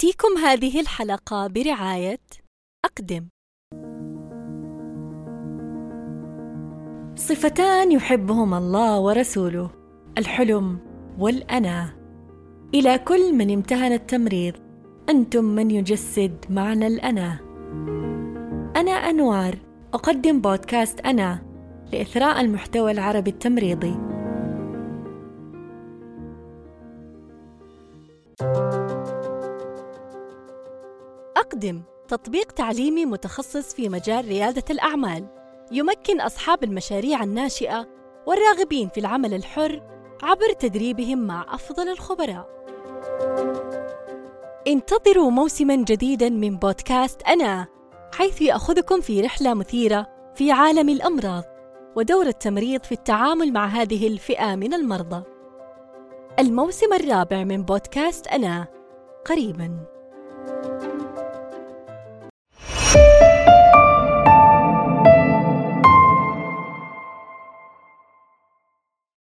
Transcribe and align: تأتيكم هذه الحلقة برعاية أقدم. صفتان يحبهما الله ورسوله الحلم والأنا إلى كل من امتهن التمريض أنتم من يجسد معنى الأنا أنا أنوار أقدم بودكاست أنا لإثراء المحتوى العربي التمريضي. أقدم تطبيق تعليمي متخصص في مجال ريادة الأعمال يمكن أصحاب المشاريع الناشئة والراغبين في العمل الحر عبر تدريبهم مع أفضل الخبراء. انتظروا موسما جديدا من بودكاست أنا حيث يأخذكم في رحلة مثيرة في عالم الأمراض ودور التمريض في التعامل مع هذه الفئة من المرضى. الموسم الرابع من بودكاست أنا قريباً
تأتيكم 0.00 0.38
هذه 0.38 0.80
الحلقة 0.80 1.46
برعاية 1.46 2.20
أقدم. 2.84 3.28
صفتان 7.14 7.92
يحبهما 7.92 8.58
الله 8.58 9.00
ورسوله 9.00 9.70
الحلم 10.18 10.78
والأنا 11.18 11.92
إلى 12.74 12.98
كل 12.98 13.34
من 13.34 13.50
امتهن 13.50 13.92
التمريض 13.92 14.54
أنتم 15.08 15.44
من 15.44 15.70
يجسد 15.70 16.44
معنى 16.50 16.86
الأنا 16.86 17.38
أنا 18.76 18.92
أنوار 18.92 19.58
أقدم 19.94 20.40
بودكاست 20.40 21.00
أنا 21.00 21.42
لإثراء 21.92 22.40
المحتوى 22.40 22.90
العربي 22.90 23.30
التمريضي. 23.30 23.94
أقدم 31.48 31.82
تطبيق 32.08 32.52
تعليمي 32.52 33.04
متخصص 33.04 33.74
في 33.74 33.88
مجال 33.88 34.24
ريادة 34.24 34.64
الأعمال 34.70 35.26
يمكن 35.72 36.20
أصحاب 36.20 36.64
المشاريع 36.64 37.22
الناشئة 37.22 37.88
والراغبين 38.26 38.88
في 38.88 39.00
العمل 39.00 39.34
الحر 39.34 39.82
عبر 40.22 40.52
تدريبهم 40.52 41.18
مع 41.18 41.54
أفضل 41.54 41.88
الخبراء. 41.88 42.48
انتظروا 44.66 45.30
موسما 45.30 45.76
جديدا 45.76 46.28
من 46.28 46.56
بودكاست 46.56 47.22
أنا 47.22 47.66
حيث 48.14 48.42
يأخذكم 48.42 49.00
في 49.00 49.20
رحلة 49.20 49.54
مثيرة 49.54 50.06
في 50.34 50.52
عالم 50.52 50.88
الأمراض 50.88 51.44
ودور 51.96 52.26
التمريض 52.26 52.84
في 52.84 52.92
التعامل 52.92 53.52
مع 53.52 53.66
هذه 53.66 54.06
الفئة 54.06 54.54
من 54.54 54.74
المرضى. 54.74 55.22
الموسم 56.38 56.92
الرابع 56.92 57.44
من 57.44 57.62
بودكاست 57.62 58.26
أنا 58.26 58.66
قريباً 59.26 59.97